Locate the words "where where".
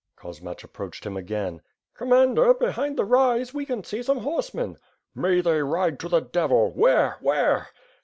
6.71-7.69